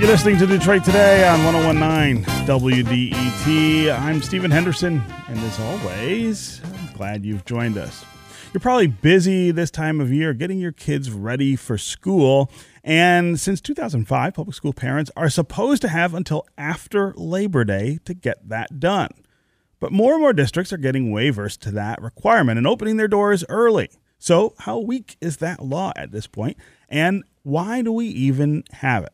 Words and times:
You're 0.00 0.08
listening 0.08 0.38
to 0.38 0.46
Detroit 0.46 0.82
Today 0.82 1.28
on 1.28 1.44
1019 1.44 2.24
WDET. 2.46 4.00
I'm 4.00 4.22
Stephen 4.22 4.50
Henderson, 4.50 5.02
and 5.28 5.38
as 5.40 5.60
always, 5.60 6.62
I'm 6.64 6.94
glad 6.94 7.26
you've 7.26 7.44
joined 7.44 7.76
us. 7.76 8.02
You're 8.54 8.62
probably 8.62 8.86
busy 8.86 9.50
this 9.50 9.70
time 9.70 10.00
of 10.00 10.10
year 10.10 10.32
getting 10.32 10.58
your 10.58 10.72
kids 10.72 11.10
ready 11.10 11.54
for 11.54 11.76
school. 11.76 12.50
And 12.82 13.38
since 13.38 13.60
2005, 13.60 14.32
public 14.32 14.56
school 14.56 14.72
parents 14.72 15.10
are 15.18 15.28
supposed 15.28 15.82
to 15.82 15.88
have 15.88 16.14
until 16.14 16.46
after 16.56 17.12
Labor 17.18 17.66
Day 17.66 17.98
to 18.06 18.14
get 18.14 18.48
that 18.48 18.80
done. 18.80 19.10
But 19.80 19.92
more 19.92 20.14
and 20.14 20.22
more 20.22 20.32
districts 20.32 20.72
are 20.72 20.78
getting 20.78 21.12
waivers 21.12 21.58
to 21.58 21.70
that 21.72 22.00
requirement 22.00 22.56
and 22.56 22.66
opening 22.66 22.96
their 22.96 23.06
doors 23.06 23.44
early. 23.50 23.90
So, 24.18 24.54
how 24.60 24.78
weak 24.78 25.18
is 25.20 25.36
that 25.36 25.62
law 25.62 25.92
at 25.94 26.10
this? 26.10 26.26
And 26.88 27.22
why 27.42 27.82
do 27.82 27.92
we 27.92 28.06
even 28.06 28.64
have 28.72 29.04
it? 29.04 29.12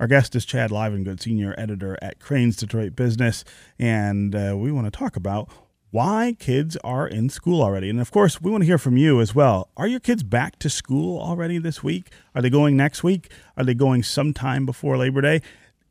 Our 0.00 0.06
guest 0.06 0.36
is 0.36 0.44
Chad 0.44 0.70
Livengood, 0.70 1.20
senior 1.20 1.56
editor 1.58 1.98
at 2.00 2.20
Crain's 2.20 2.54
Detroit 2.54 2.94
Business, 2.94 3.42
and 3.80 4.32
uh, 4.32 4.54
we 4.56 4.70
want 4.70 4.86
to 4.86 4.96
talk 4.96 5.16
about 5.16 5.50
why 5.90 6.36
kids 6.38 6.76
are 6.84 7.08
in 7.08 7.28
school 7.30 7.60
already. 7.60 7.90
And 7.90 8.00
of 8.00 8.12
course, 8.12 8.40
we 8.40 8.48
want 8.48 8.62
to 8.62 8.66
hear 8.66 8.78
from 8.78 8.96
you 8.96 9.20
as 9.20 9.34
well. 9.34 9.70
Are 9.76 9.88
your 9.88 9.98
kids 9.98 10.22
back 10.22 10.56
to 10.60 10.70
school 10.70 11.20
already 11.20 11.58
this 11.58 11.82
week? 11.82 12.12
Are 12.32 12.40
they 12.40 12.48
going 12.48 12.76
next 12.76 13.02
week? 13.02 13.32
Are 13.56 13.64
they 13.64 13.74
going 13.74 14.04
sometime 14.04 14.64
before 14.64 14.96
Labor 14.96 15.20
Day? 15.20 15.42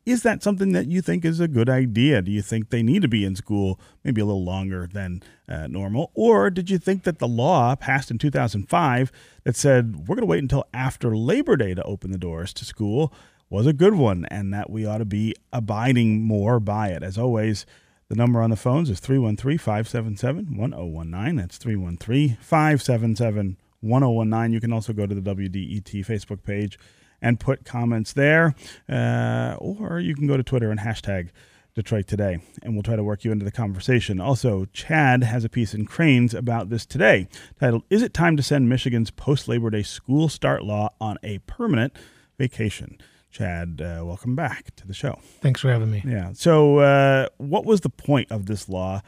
Is 0.06 0.22
that 0.22 0.42
something 0.42 0.72
that 0.72 0.86
you 0.86 1.02
think 1.02 1.26
is 1.26 1.38
a 1.38 1.46
good 1.46 1.68
idea? 1.68 2.22
Do 2.22 2.32
you 2.32 2.40
think 2.40 2.70
they 2.70 2.82
need 2.82 3.02
to 3.02 3.08
be 3.08 3.26
in 3.26 3.36
school 3.36 3.78
maybe 4.04 4.22
a 4.22 4.24
little 4.24 4.42
longer 4.42 4.88
than 4.90 5.22
uh, 5.46 5.66
normal? 5.66 6.12
Or 6.14 6.48
did 6.48 6.70
you 6.70 6.78
think 6.78 7.02
that 7.02 7.18
the 7.18 7.28
law 7.28 7.76
passed 7.76 8.10
in 8.10 8.16
2005 8.16 9.12
that 9.44 9.54
said 9.54 10.08
we're 10.08 10.16
going 10.16 10.22
to 10.22 10.26
wait 10.26 10.42
until 10.42 10.64
after 10.72 11.14
Labor 11.14 11.58
Day 11.58 11.74
to 11.74 11.82
open 11.82 12.10
the 12.10 12.16
doors 12.16 12.54
to 12.54 12.64
school 12.64 13.12
was 13.50 13.66
a 13.66 13.72
good 13.72 13.94
one 13.94 14.26
and 14.30 14.52
that 14.52 14.70
we 14.70 14.84
ought 14.86 14.98
to 14.98 15.04
be 15.04 15.34
abiding 15.52 16.22
more 16.22 16.60
by 16.60 16.88
it. 16.88 17.02
As 17.02 17.16
always, 17.16 17.66
the 18.08 18.16
number 18.16 18.40
on 18.42 18.50
the 18.50 18.56
phones 18.56 18.90
is 18.90 19.00
313 19.00 19.58
577 19.58 20.56
1019. 20.56 21.36
That's 21.36 21.58
313 21.58 22.38
577 22.40 23.56
1019. 23.80 24.52
You 24.52 24.60
can 24.60 24.72
also 24.72 24.92
go 24.92 25.06
to 25.06 25.14
the 25.14 25.34
WDET 25.34 26.04
Facebook 26.06 26.42
page 26.42 26.78
and 27.20 27.40
put 27.40 27.64
comments 27.64 28.12
there, 28.12 28.54
uh, 28.88 29.56
or 29.58 29.98
you 29.98 30.14
can 30.14 30.26
go 30.26 30.36
to 30.36 30.42
Twitter 30.42 30.70
and 30.70 30.80
hashtag 30.80 31.30
Detroit 31.74 32.06
Today, 32.06 32.38
and 32.62 32.74
we'll 32.74 32.82
try 32.82 32.96
to 32.96 33.04
work 33.04 33.24
you 33.24 33.32
into 33.32 33.44
the 33.44 33.52
conversation. 33.52 34.20
Also, 34.20 34.66
Chad 34.72 35.22
has 35.22 35.44
a 35.44 35.48
piece 35.48 35.74
in 35.74 35.84
Crain's 35.84 36.34
about 36.34 36.70
this 36.70 36.86
today 36.86 37.28
titled, 37.60 37.82
Is 37.90 38.02
It 38.02 38.14
Time 38.14 38.36
to 38.36 38.42
Send 38.42 38.68
Michigan's 38.68 39.10
Post 39.10 39.48
Labor 39.48 39.70
Day 39.70 39.82
School 39.82 40.28
Start 40.28 40.64
Law 40.64 40.90
on 41.00 41.18
a 41.22 41.38
Permanent 41.40 41.92
Vacation? 42.38 42.98
Chad, 43.30 43.80
uh, 43.80 44.04
welcome 44.04 44.34
back 44.34 44.74
to 44.76 44.86
the 44.86 44.94
show. 44.94 45.18
Thanks 45.40 45.60
for 45.60 45.70
having 45.70 45.90
me. 45.90 46.02
Yeah. 46.06 46.32
So, 46.32 46.78
uh, 46.78 47.28
what 47.36 47.64
was 47.64 47.82
the 47.82 47.90
point 47.90 48.30
of 48.30 48.46
this 48.46 48.68
law 48.68 49.02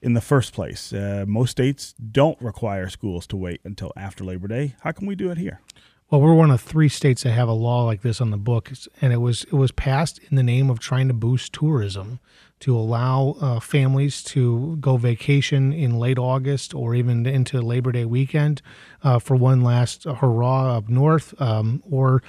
in 0.00 0.14
the 0.14 0.20
first 0.20 0.52
place? 0.52 0.92
Uh, 0.92 1.24
most 1.26 1.50
states 1.50 1.94
don't 1.94 2.40
require 2.40 2.88
schools 2.88 3.26
to 3.28 3.36
wait 3.36 3.60
until 3.64 3.92
after 3.96 4.24
Labor 4.24 4.48
Day. 4.48 4.76
How 4.80 4.92
can 4.92 5.06
we 5.06 5.14
do 5.16 5.30
it 5.30 5.38
here? 5.38 5.60
Well, 6.08 6.20
we're 6.20 6.34
one 6.34 6.52
of 6.52 6.60
three 6.60 6.88
states 6.88 7.24
that 7.24 7.32
have 7.32 7.48
a 7.48 7.52
law 7.52 7.84
like 7.84 8.02
this 8.02 8.20
on 8.20 8.30
the 8.30 8.36
books, 8.36 8.86
and 9.00 9.12
it 9.12 9.16
was 9.16 9.42
it 9.44 9.54
was 9.54 9.72
passed 9.72 10.20
in 10.30 10.36
the 10.36 10.42
name 10.44 10.70
of 10.70 10.78
trying 10.78 11.08
to 11.08 11.14
boost 11.14 11.52
tourism, 11.52 12.20
to 12.60 12.76
allow 12.76 13.34
uh, 13.40 13.58
families 13.58 14.22
to 14.22 14.76
go 14.76 14.98
vacation 14.98 15.72
in 15.72 15.98
late 15.98 16.16
August 16.16 16.74
or 16.74 16.94
even 16.94 17.26
into 17.26 17.60
Labor 17.60 17.90
Day 17.90 18.04
weekend 18.04 18.62
uh, 19.02 19.18
for 19.18 19.34
one 19.34 19.62
last 19.62 20.04
hurrah 20.04 20.76
up 20.76 20.88
north, 20.88 21.34
um, 21.40 21.82
or 21.90 22.22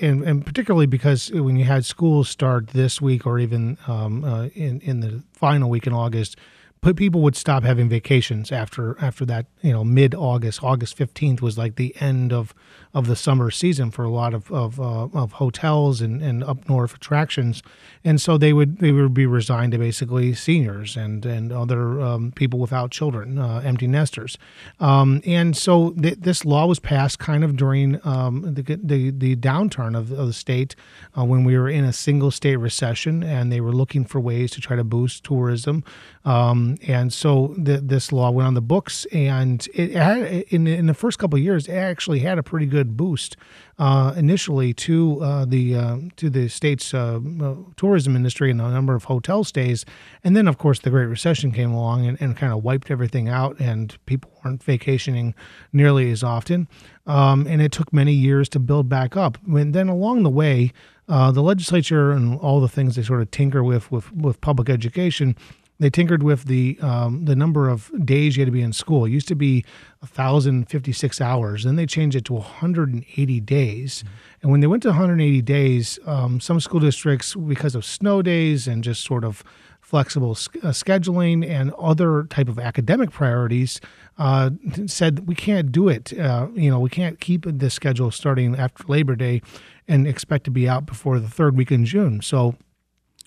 and, 0.00 0.22
and, 0.22 0.44
particularly 0.44 0.86
because 0.86 1.32
when 1.32 1.56
you 1.56 1.64
had 1.64 1.86
schools 1.86 2.28
start 2.28 2.68
this 2.68 3.00
week 3.00 3.26
or 3.26 3.38
even 3.38 3.78
um, 3.86 4.22
uh, 4.22 4.48
in 4.48 4.82
in 4.82 5.00
the 5.00 5.22
final 5.32 5.70
week 5.70 5.86
in 5.86 5.94
August, 5.94 6.36
people 6.96 7.20
would 7.22 7.36
stop 7.36 7.62
having 7.62 7.88
vacations 7.88 8.52
after 8.52 8.96
after 9.00 9.24
that 9.26 9.46
you 9.62 9.72
know 9.72 9.84
mid 9.84 10.14
August 10.14 10.62
August 10.62 10.96
15th 10.96 11.40
was 11.40 11.58
like 11.58 11.76
the 11.76 11.94
end 12.00 12.32
of 12.32 12.54
of 12.94 13.06
the 13.06 13.16
summer 13.16 13.50
season 13.50 13.90
for 13.90 14.04
a 14.04 14.10
lot 14.10 14.34
of 14.34 14.50
of, 14.50 14.80
uh, 14.80 15.08
of 15.12 15.32
hotels 15.32 16.00
and, 16.00 16.22
and 16.22 16.42
up 16.42 16.68
north 16.68 16.94
attractions. 16.94 17.62
And 18.04 18.20
so 18.20 18.38
they 18.38 18.52
would 18.52 18.78
they 18.78 18.92
would 18.92 19.14
be 19.14 19.26
resigned 19.26 19.72
to 19.72 19.78
basically 19.78 20.34
seniors 20.34 20.96
and 20.96 21.24
and 21.26 21.52
other 21.52 22.00
um, 22.00 22.32
people 22.32 22.58
without 22.58 22.90
children 22.90 23.38
uh, 23.38 23.62
empty 23.64 23.86
nesters. 23.86 24.38
Um, 24.80 25.22
and 25.26 25.56
so 25.56 25.90
th- 25.90 26.18
this 26.18 26.44
law 26.44 26.66
was 26.66 26.78
passed 26.78 27.18
kind 27.18 27.44
of 27.44 27.56
during 27.56 28.00
um, 28.06 28.54
the, 28.54 28.62
the, 28.62 29.10
the 29.10 29.36
downturn 29.36 29.96
of, 29.96 30.12
of 30.12 30.26
the 30.26 30.32
state 30.32 30.74
uh, 31.16 31.24
when 31.24 31.44
we 31.44 31.58
were 31.58 31.68
in 31.68 31.84
a 31.84 31.92
single 31.92 32.30
state 32.30 32.56
recession 32.56 33.22
and 33.22 33.52
they 33.52 33.60
were 33.60 33.72
looking 33.72 34.04
for 34.04 34.20
ways 34.20 34.50
to 34.52 34.60
try 34.60 34.76
to 34.76 34.84
boost 34.84 35.24
tourism. 35.24 35.84
Um, 36.24 36.67
and 36.86 37.12
so 37.12 37.54
the, 37.56 37.78
this 37.78 38.12
law 38.12 38.30
went 38.30 38.46
on 38.46 38.54
the 38.54 38.60
books, 38.60 39.06
and 39.12 39.66
it 39.74 39.92
had 39.92 40.18
in, 40.50 40.66
in 40.66 40.86
the 40.86 40.94
first 40.94 41.18
couple 41.18 41.38
of 41.38 41.42
years, 41.42 41.68
it 41.68 41.74
actually 41.74 42.18
had 42.18 42.38
a 42.38 42.42
pretty 42.42 42.66
good 42.66 42.96
boost 42.96 43.36
uh, 43.78 44.12
initially 44.16 44.74
to 44.74 45.22
uh, 45.22 45.44
the 45.44 45.74
uh, 45.74 45.96
to 46.16 46.28
the 46.28 46.48
state's 46.48 46.92
uh, 46.92 47.20
uh, 47.40 47.54
tourism 47.76 48.16
industry 48.16 48.50
and 48.50 48.58
the 48.58 48.68
number 48.68 48.94
of 48.94 49.04
hotel 49.04 49.44
stays, 49.44 49.84
and 50.24 50.36
then 50.36 50.48
of 50.48 50.58
course 50.58 50.80
the 50.80 50.90
Great 50.90 51.06
Recession 51.06 51.52
came 51.52 51.72
along 51.72 52.06
and, 52.06 52.20
and 52.20 52.36
kind 52.36 52.52
of 52.52 52.64
wiped 52.64 52.90
everything 52.90 53.28
out, 53.28 53.58
and 53.60 53.96
people 54.06 54.30
weren't 54.44 54.62
vacationing 54.62 55.34
nearly 55.72 56.10
as 56.10 56.22
often, 56.22 56.68
um, 57.06 57.46
and 57.46 57.62
it 57.62 57.72
took 57.72 57.92
many 57.92 58.12
years 58.12 58.48
to 58.48 58.58
build 58.58 58.88
back 58.88 59.16
up. 59.16 59.38
And 59.46 59.74
then 59.74 59.88
along 59.88 60.22
the 60.24 60.30
way. 60.30 60.72
Uh, 61.10 61.30
the 61.30 61.40
legislature 61.40 62.12
and 62.12 62.38
all 62.40 62.60
the 62.60 62.68
things 62.68 62.94
they 62.94 63.02
sort 63.02 63.22
of 63.22 63.30
tinker 63.30 63.64
with 63.64 63.90
with, 63.90 64.12
with 64.12 64.38
public 64.42 64.68
education 64.68 65.34
they 65.78 65.90
tinkered 65.90 66.22
with 66.22 66.44
the 66.44 66.78
um, 66.80 67.24
the 67.24 67.36
number 67.36 67.68
of 67.68 67.90
days 68.04 68.36
you 68.36 68.42
had 68.42 68.46
to 68.46 68.52
be 68.52 68.62
in 68.62 68.72
school. 68.72 69.04
It 69.04 69.10
used 69.10 69.28
to 69.28 69.36
be 69.36 69.64
1,056 70.00 71.20
hours. 71.20 71.64
Then 71.64 71.76
they 71.76 71.86
changed 71.86 72.16
it 72.16 72.24
to 72.26 72.34
180 72.34 73.40
days. 73.40 73.98
Mm-hmm. 73.98 74.14
And 74.42 74.50
when 74.50 74.60
they 74.60 74.66
went 74.66 74.82
to 74.84 74.90
180 74.90 75.42
days, 75.42 75.98
um, 76.06 76.40
some 76.40 76.60
school 76.60 76.80
districts, 76.80 77.34
because 77.34 77.74
of 77.74 77.84
snow 77.84 78.22
days 78.22 78.66
and 78.66 78.82
just 78.82 79.04
sort 79.04 79.24
of 79.24 79.44
flexible 79.80 80.32
uh, 80.32 80.68
scheduling 80.68 81.48
and 81.48 81.72
other 81.74 82.24
type 82.24 82.48
of 82.48 82.58
academic 82.58 83.10
priorities, 83.10 83.80
uh, 84.18 84.50
said 84.86 85.26
we 85.26 85.34
can't 85.34 85.72
do 85.72 85.88
it. 85.88 86.18
Uh, 86.18 86.48
you 86.54 86.70
know, 86.70 86.80
we 86.80 86.90
can't 86.90 87.20
keep 87.20 87.44
this 87.46 87.74
schedule 87.74 88.10
starting 88.10 88.56
after 88.56 88.84
Labor 88.88 89.16
Day 89.16 89.40
and 89.86 90.06
expect 90.06 90.44
to 90.44 90.50
be 90.50 90.68
out 90.68 90.86
before 90.86 91.18
the 91.18 91.28
third 91.28 91.56
week 91.56 91.72
in 91.72 91.84
June. 91.84 92.20
So 92.20 92.56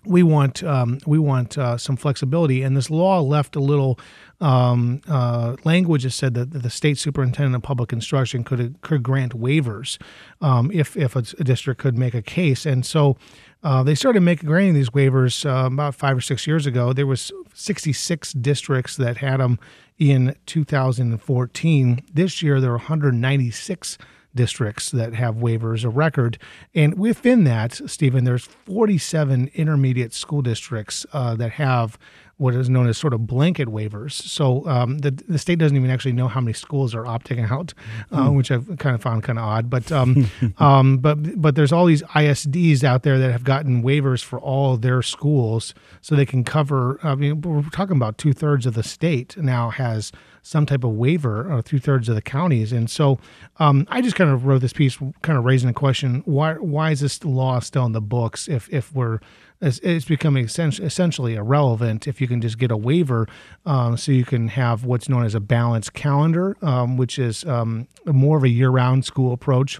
we 0.06 0.24
want 0.24 0.64
um, 0.64 1.00
we 1.06 1.20
want 1.20 1.58
uh, 1.58 1.78
some 1.78 1.96
flexibility, 1.96 2.64
and 2.64 2.76
this 2.76 2.90
law 2.90 3.22
left 3.22 3.56
a 3.56 3.60
little 3.60 4.00
um, 4.40 5.02
uh, 5.08 5.56
language 5.64 6.04
that 6.04 6.12
said 6.12 6.34
that 6.34 6.52
the 6.52 6.70
state 6.70 6.98
superintendent 6.98 7.56
of 7.56 7.62
public 7.62 7.94
instruction 7.94 8.44
could 8.44 8.82
could 8.82 9.04
grant 9.04 9.38
waivers 9.38 10.02
um, 10.42 10.72
if 10.72 10.98
if 10.98 11.16
a, 11.16 11.22
district 11.22 11.80
could 11.80 11.98
make 11.98 12.14
a 12.14 12.22
case, 12.22 12.66
and 12.66 12.86
so 12.86 13.18
uh, 13.64 13.84
they 13.84 13.94
started 13.94 14.22
making 14.22 14.48
granting 14.48 14.74
these 14.74 14.90
waivers 14.90 15.46
uh, 15.46 15.68
about 15.68 15.94
five 15.94 16.18
or 16.18 16.22
six 16.22 16.48
years 16.48 16.66
ago. 16.66 16.94
There 16.94 17.06
was 17.06 17.32
66 17.54 18.34
districts 18.34 18.96
that 18.98 19.18
had 19.18 19.40
them 19.40 19.60
in 20.00 20.36
2014. 20.48 22.02
This 22.12 22.42
year 22.42 22.60
there 22.60 22.72
are 22.72 22.78
196 22.78 23.98
districts 24.36 24.92
that 24.92 25.14
have 25.14 25.36
waivers 25.36 25.84
of 25.86 25.98
record. 25.98 26.38
And 26.74 26.98
within 26.98 27.44
that, 27.46 27.74
Stephen, 27.90 28.24
there's 28.24 28.46
47 28.46 29.52
intermediate 29.54 30.14
school 30.14 30.42
districts 30.42 31.06
uh, 31.14 31.36
that 31.36 31.54
have 31.54 31.98
what 32.38 32.56
is 32.56 32.70
known 32.70 32.88
as 32.88 32.98
sort 32.98 33.14
of 33.14 33.28
blanket 33.28 33.68
waivers. 33.68 34.14
So 34.14 34.68
um, 34.68 35.00
the 35.00 35.12
the 35.12 35.38
state 35.38 35.60
doesn't 35.60 35.76
even 35.78 35.90
actually 35.90 36.14
know 36.14 36.28
how 36.28 36.42
many 36.42 36.54
schools 36.54 36.96
are 36.96 37.04
opting 37.04 37.50
out, 37.52 37.74
uh, 38.12 38.30
mm. 38.30 38.36
which 38.36 38.52
I've 38.52 38.78
kind 38.78 38.96
of 38.96 39.02
found 39.02 39.24
kind 39.24 39.38
of 39.38 39.46
odd. 39.46 39.70
But 39.70 39.92
um, 39.92 40.30
um, 40.58 40.98
but 40.98 41.42
but 41.42 41.56
there's 41.56 41.72
all 41.72 41.86
these 41.86 42.04
ISDs 42.04 42.84
out 42.84 43.04
there 43.04 43.20
that 43.20 43.32
have 43.32 43.44
gotten 43.44 43.84
waivers 43.84 44.24
for 44.24 44.40
all 44.40 44.78
their 44.78 45.02
schools, 45.02 45.74
so 46.02 46.16
they 46.16 46.26
can 46.26 46.44
cover. 46.44 47.00
I 47.04 47.16
mean, 47.16 47.42
we're 47.42 47.64
talking 47.70 47.96
about 47.96 48.18
two 48.18 48.34
thirds 48.34 48.66
of 48.66 48.74
the 48.74 48.84
state 48.84 49.38
now 49.38 49.70
has 49.70 50.12
some 50.44 50.66
type 50.66 50.84
of 50.84 50.92
waiver, 50.92 51.52
or 51.52 51.60
uh, 51.60 51.62
two 51.64 51.80
thirds 51.80 52.10
of 52.10 52.16
the 52.16 52.22
counties. 52.22 52.72
And 52.72 52.90
so 52.90 53.20
um, 53.60 53.86
I 53.90 54.02
just 54.02 54.16
kind 54.16 54.30
of 54.30 54.46
wrote 54.46 54.62
this 54.62 54.74
piece, 54.74 54.98
kind 55.22 55.38
of 55.38 55.46
raising 55.46 55.68
the 55.68 55.74
question: 55.74 56.24
why 56.26 56.54
why 56.56 56.92
is 56.92 57.02
this 57.02 57.24
law 57.24 57.60
still 57.60 57.86
in 57.86 57.92
the 57.92 58.02
books 58.02 58.48
if 58.48 58.68
if 58.72 58.94
we're 58.94 59.20
it's, 59.62 60.06
becoming 60.06 60.46
essentially 60.46 61.36
irrelevant 61.36 62.08
if 62.08 62.20
you 62.20 62.28
can 62.28 62.42
just 62.42 62.58
get 62.58 62.72
a 62.72 62.78
waiver 62.78 63.28
um, 63.66 63.96
so 63.96 64.12
you 64.12 64.26
can 64.26 64.48
have 64.50 64.86
what's 64.86 65.08
known 65.08 65.24
as 65.24 65.36
a 65.36 65.40
balanced 65.40 65.94
calendar, 65.94 66.58
um, 66.62 66.98
which 66.98 67.20
is 67.20 67.46
um, 67.46 67.88
more 68.06 68.38
of 68.38 68.44
a 68.44 68.50
year 68.50 68.70
round 68.70 69.06
school 69.06 69.34
approach 69.34 69.80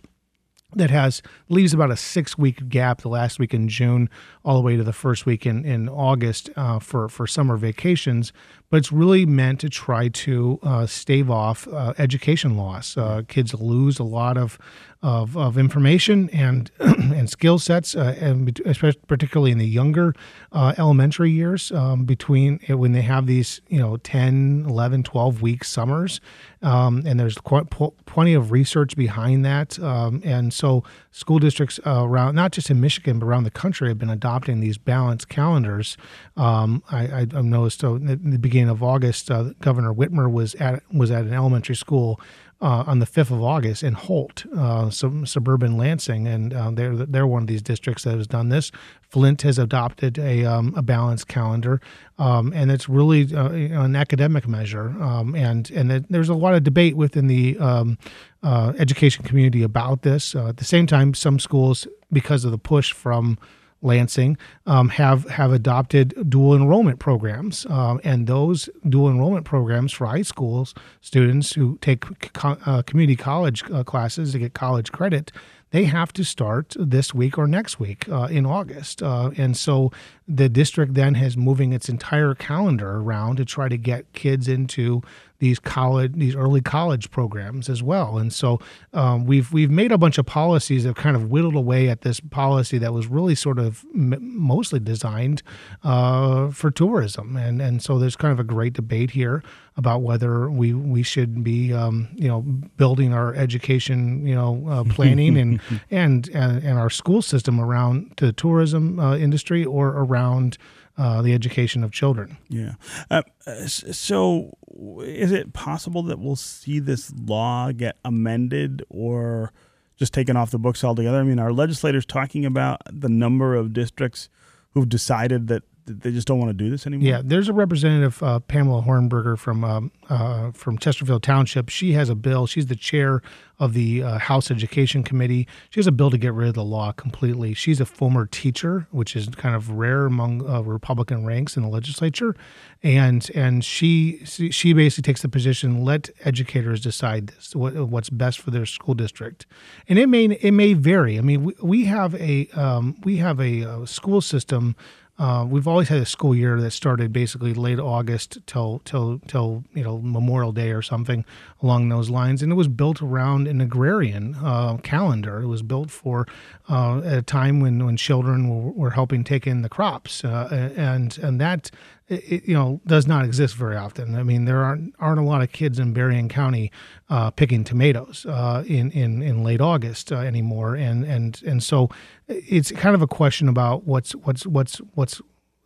that 0.76 0.90
has 0.90 1.22
leaves 1.50 1.74
about 1.74 1.92
a 1.92 1.98
six 1.98 2.38
week 2.38 2.70
gap 2.70 3.02
the 3.02 3.10
last 3.10 3.40
week 3.40 3.54
in 3.54 3.68
June 3.68 4.10
all 4.46 4.56
the 4.56 4.62
way 4.62 4.78
to 4.78 4.84
the 4.84 4.94
first 4.94 5.26
week 5.26 5.46
in, 5.46 5.66
in 5.66 5.90
August 5.90 6.50
uh, 6.56 6.80
for 6.80 7.10
for 7.10 7.28
summer 7.28 7.58
vacations 7.58 8.32
but 8.72 8.78
it's 8.78 8.92
really 8.92 9.26
meant 9.26 9.60
to 9.60 9.70
try 9.70 10.08
to 10.08 10.58
uh, 10.64 10.88
stave 10.88 11.30
off 11.30 11.68
uh, 11.68 11.94
education 12.00 12.58
loss. 12.58 12.98
Uh, 12.98 13.22
kids 13.28 13.54
lose 13.54 14.00
a 14.00 14.04
lot 14.04 14.38
of 14.38 14.58
of, 15.04 15.36
of 15.36 15.58
information 15.58 16.30
and 16.30 16.70
and 16.80 17.30
skill 17.30 17.58
sets, 17.58 17.96
uh, 17.96 18.16
and 18.20 18.60
especially 18.66 19.02
particularly 19.08 19.52
in 19.52 19.58
the 19.58 19.68
younger 19.68 20.14
uh, 20.52 20.74
elementary 20.78 21.32
years, 21.32 21.72
um, 21.72 22.06
between 22.06 22.60
uh, 22.70 22.78
when 22.78 22.92
they 22.92 23.02
have 23.02 23.26
these 23.26 23.62
you 23.68 23.80
know 23.80 23.98
10, 23.98 24.66
11, 24.68 25.04
12 25.04 25.42
week 25.42 25.64
summers, 25.64 26.22
um, 26.62 27.04
and 27.06 27.20
there's 27.20 27.38
quite, 27.38 27.70
plenty 28.06 28.34
of 28.34 28.52
research 28.52 28.96
behind 28.96 29.44
that, 29.44 29.80
um, 29.80 30.22
and 30.24 30.54
so 30.54 30.84
school 31.12 31.40
districts 31.40 31.80
around 31.86 32.36
not 32.36 32.52
just 32.52 32.70
in 32.70 32.80
Michigan 32.80 33.20
but 33.20 33.26
around 33.26 33.44
the 33.44 33.52
country 33.52 33.90
have 33.90 34.00
been 34.00 34.10
adopting 34.10 34.60
these 34.60 34.78
balanced 34.78 35.30
calendars. 35.30 35.98
Um, 36.38 36.84
I, 36.90 37.28
I 37.34 37.42
noticed 37.42 37.82
so 37.82 37.96
at 37.96 38.24
the 38.24 38.40
beginning 38.40 38.70
of 38.70 38.82
August, 38.82 39.30
uh, 39.30 39.52
Governor 39.60 39.94
Whitmer 39.94 40.32
was 40.32 40.56
at 40.56 40.84
was 40.92 41.12
at 41.12 41.26
an 41.26 41.34
elementary 41.34 41.76
school 41.76 42.20
uh, 42.62 42.84
on 42.86 43.00
the 43.00 43.08
5th 43.08 43.32
of 43.32 43.42
August 43.42 43.82
in 43.82 43.94
Holt, 43.94 44.46
uh, 44.56 44.90
some 44.90 45.26
suburban 45.26 45.78
Lansing, 45.78 46.28
and 46.28 46.54
uh, 46.54 46.70
they're 46.72 46.96
they're 46.96 47.26
one 47.26 47.44
of 47.44 47.48
these 47.48 47.62
districts 47.62 48.04
that 48.04 48.18
has 48.18 48.28
done 48.28 48.50
this. 48.50 48.72
Flint 49.10 49.42
has 49.42 49.58
adopted 49.58 50.20
a, 50.20 50.46
um, 50.46 50.74
a 50.78 50.82
balanced 50.82 51.28
calendar, 51.28 51.82
um, 52.20 52.54
and 52.54 52.72
it's 52.72 52.88
really 52.88 53.36
uh, 53.36 53.50
an 53.50 53.96
academic 53.96 54.48
measure. 54.48 54.90
Um, 55.02 55.36
and 55.36 55.70
and 55.72 55.92
it, 55.92 56.06
there's 56.10 56.30
a 56.30 56.36
lot 56.36 56.54
of 56.54 56.64
debate 56.64 56.96
within 56.96 57.28
the 57.28 57.58
um, 57.58 57.98
uh, 58.44 58.74
education 58.78 59.26
community 59.26 59.64
about 59.64 60.04
this. 60.04 60.36
Uh, 60.36 60.50
at 60.50 60.58
the 60.58 60.66
same 60.66 60.86
time, 60.86 61.14
some 61.14 61.40
schools, 61.40 61.88
because 62.12 62.46
of 62.46 62.52
the 62.52 62.58
push 62.60 62.94
from 62.94 63.40
Lansing 63.84 64.38
um, 64.68 64.90
have 64.90 65.28
have 65.30 65.52
adopted 65.52 66.14
dual 66.30 66.56
enrollment 66.56 67.00
programs, 67.00 67.66
um, 67.68 68.00
and 68.04 68.28
those 68.28 68.70
dual 68.88 69.10
enrollment 69.10 69.46
programs 69.46 69.92
for 69.92 70.06
high 70.06 70.22
schools 70.22 70.76
students 71.02 71.54
who 71.54 71.78
take 71.82 72.06
co- 72.34 72.58
uh, 72.66 72.84
community 72.84 73.16
college 73.16 73.64
uh, 73.72 73.84
classes 73.84 74.34
to 74.34 74.40
get 74.40 74.54
college 74.54 74.92
credit 74.92 75.32
they 75.72 75.86
have 75.86 76.14
to 76.14 76.24
start 76.24 76.76
this 76.78 77.14
week 77.14 77.38
or 77.38 77.48
next 77.48 77.80
week 77.80 78.08
uh, 78.10 78.28
in 78.30 78.46
August. 78.46 79.02
Uh, 79.02 79.32
and 79.38 79.58
so 79.58 79.92
the 80.28 80.48
district 80.48 80.94
then 80.94 81.16
has 81.16 81.36
moving 81.36 81.74
its 81.74 81.90
entire 81.90 82.36
calendar 82.36 82.98
around 82.98 83.38
to 83.38 83.46
try 83.46 83.68
to 83.68 83.78
get 83.78 84.12
kids 84.14 84.48
into 84.48 85.02
these 85.40 85.60
college, 85.60 86.14
these 86.14 86.36
early 86.36 86.62
college 86.62 87.10
programs 87.10 87.68
as 87.68 87.82
well. 87.82 88.20
And 88.20 88.32
so 88.32 88.60
um, 88.94 89.26
we've 89.26 89.52
we've 89.52 89.72
made 89.72 89.92
a 89.92 89.98
bunch 89.98 90.18
of 90.20 90.26
policies 90.26 90.84
that 90.84 90.96
kind 90.96 91.16
of 91.16 91.32
whittled 91.32 91.56
away 91.56 91.90
at 91.90 92.02
this 92.02 92.20
policy 92.20 92.78
that 92.78 92.94
was 92.94 93.08
really 93.08 93.34
sort 93.34 93.58
of 93.58 93.84
m- 93.96 94.20
mostly 94.20 94.80
designed 94.80 95.42
uh, 95.84 96.52
for 96.52 96.70
tourism. 96.70 97.36
And 97.36 97.60
and 97.60 97.82
so 97.82 97.98
there's 97.98 98.16
kind 98.16 98.32
of 98.32 98.40
a 98.40 98.44
great 98.44 98.74
debate 98.74 99.12
here 99.12 99.42
about 99.78 100.02
whether 100.02 100.50
we 100.50 100.74
we 100.74 101.02
should 101.02 101.44
be 101.44 101.74
um, 101.74 102.10
you 102.14 102.28
know 102.28 102.42
building 102.42 103.14
our 103.14 103.34
education 103.36 104.26
you 104.28 104.36
know 104.36 104.64
uh, 104.70 104.84
planning 104.90 105.38
and, 105.38 105.62
and 105.90 106.30
and 106.30 106.64
and 106.64 106.78
our 106.78 106.90
school 106.90 107.22
system 107.22 107.60
around 107.60 108.14
the 108.18 108.34
tourism 108.34 109.00
uh, 109.00 109.16
industry 109.16 109.64
or 109.64 109.90
around 109.90 110.58
uh, 110.98 111.22
the 111.22 111.34
education 111.34 111.84
of 111.84 111.92
children. 111.92 112.38
Yeah. 112.50 112.74
Uh, 113.10 113.24
so, 113.66 114.58
is 115.00 115.32
it 115.32 115.54
possible 115.54 116.04
that 116.04 116.20
we'll 116.20 116.36
see 116.36 116.80
this 116.80 117.12
law 117.26 117.72
get 117.72 117.98
amended 118.04 118.84
or 118.90 119.54
just 119.98 120.14
taken 120.14 120.36
off 120.36 120.52
the 120.52 120.60
books 120.60 120.84
altogether? 120.84 121.18
I 121.18 121.24
mean, 121.24 121.40
are 121.40 121.54
legislators 121.54 122.06
talking 122.06 122.46
about 122.46 122.82
the 122.92 123.10
number 123.10 123.56
of 123.56 123.74
districts 123.74 124.30
who've 124.74 124.90
decided 124.90 125.48
that 125.48 125.64
they 125.86 126.12
just 126.12 126.28
don't 126.28 126.40
want 126.40 126.50
to 126.50 126.54
do 126.54 126.70
this 126.70 126.86
anymore. 126.86 127.08
Yeah, 127.08 127.22
there's 127.24 127.50
a 127.50 127.54
representative, 127.54 128.22
uh, 128.22 128.40
Pamela 128.40 128.82
Hornberger 128.82 129.38
from 129.38 129.64
um, 129.64 129.92
uh, 130.10 130.52
from 130.52 130.78
Chesterfield 130.78 131.24
Township. 131.24 131.70
She 131.70 131.94
has 131.94 132.10
a 132.10 132.16
bill. 132.16 132.48
She's 132.48 132.68
the 132.68 132.76
chair 132.76 133.22
of 133.60 133.74
the 133.74 134.02
uh, 134.02 134.18
House 134.18 134.50
Education 134.50 135.04
Committee. 135.04 135.48
She 135.70 135.80
has 135.80 135.88
a 135.88 135.92
bill 135.92 136.10
to 136.10 136.18
get 136.18 136.34
rid 136.34 136.48
of 136.48 136.56
the 136.56 136.64
law 136.64 136.92
completely. 136.92 137.54
She's 137.54 137.80
a 137.80 137.86
former 137.86 138.26
teacher, 138.26 138.88
which 138.90 139.16
is 139.16 139.28
kind 139.30 139.56
of 139.56 139.70
rare 139.70 140.06
among 140.06 140.50
uh, 140.50 140.62
Republican 140.62 141.26
ranks 141.26 141.56
in 141.56 141.64
the 141.64 141.70
legislature, 141.70 142.36
and 142.84 143.30
and 143.36 143.64
she 143.64 144.26
she 144.26 144.74
basically 144.74 145.04
takes 145.04 145.22
the 145.22 145.30
position: 145.30 145.84
let 145.84 146.10
educators 146.24 146.82
decide 146.82 147.28
this, 147.28 147.56
what, 147.56 147.76
what's 147.76 148.10
best 148.10 148.40
for 148.40 148.52
their 148.52 148.66
school 148.66 148.94
district, 148.94 149.46
and 149.88 150.00
it 150.00 150.08
may 150.08 150.26
it 150.26 150.52
may 150.52 150.74
vary. 150.74 151.18
I 151.18 151.22
mean, 151.22 151.44
we, 151.44 151.54
we 151.62 151.86
have 151.86 152.16
a 152.16 152.48
um, 152.54 152.98
we 153.04 153.18
have 153.18 153.40
a, 153.40 153.62
a 153.62 153.82
uh, 153.82 153.86
school 153.86 154.22
system 154.22 154.76
uh, 155.22 155.46
we've 155.46 155.68
always 155.68 155.88
had 155.88 156.00
a 156.00 156.06
school 156.06 156.34
year 156.34 156.60
that 156.60 156.72
started 156.72 157.14
basically 157.14 157.54
late 157.54 157.80
August 157.80 158.40
till 158.48 158.82
till 158.86 159.20
till 159.28 159.64
you 159.72 159.84
know 159.84 160.00
Memorial 160.00 160.52
Day 160.52 160.72
or 160.72 160.82
something 160.82 161.24
along 161.62 161.90
those 161.90 162.10
lines, 162.10 162.42
and 162.42 162.52
it 162.52 162.56
was 162.56 162.68
built 162.68 163.04
around 163.04 163.48
an 163.48 163.62
agrarian 163.62 164.34
uh, 164.42 164.78
calendar. 164.78 165.40
It 165.40 165.46
was 165.46 165.62
built 165.62 165.92
for 165.92 166.28
uh, 166.70 167.02
a 167.06 167.22
time 167.22 167.60
when 167.60 167.86
when 167.86 167.98
children 167.98 168.50
were, 168.50 168.72
were 168.72 168.90
helping 168.90 169.24
take 169.24 169.46
in 169.46 169.62
the 169.62 169.70
crops, 169.70 170.26
uh, 170.26 170.72
and 170.76 171.16
and 171.20 171.40
that 171.40 171.70
it, 172.12 172.48
you 172.48 172.54
know 172.54 172.82
does 172.86 173.08
not 173.08 173.26
exist 173.26 173.56
very 173.56 173.78
often. 173.78 174.16
I 174.16 174.24
mean, 174.24 174.46
there 174.46 174.64
aren't 174.64 174.94
aren't 175.00 175.20
a 175.20 175.24
lot 175.24 175.42
of 175.42 175.52
kids 175.52 175.80
in 175.80 175.94
Berrien 175.94 176.30
County 176.30 176.72
uh, 177.10 177.32
picking 177.32 177.64
tomatoes 177.64 178.26
uh, 178.26 178.64
in 178.68 178.92
in 178.92 179.22
in 179.22 179.44
late 179.44 179.62
August 179.62 180.12
uh, 180.12 180.18
anymore, 180.18 180.76
and 180.76 181.04
and 181.04 181.42
and 181.44 181.64
so 181.64 181.90
it's 182.28 182.72
kind 182.72 182.96
of 182.96 183.02
a 183.02 183.08
question 183.08 183.48
about 183.48 183.86
what's 183.86 184.14
what's 184.16 184.46
what's 184.46 184.78
what's 184.96 185.22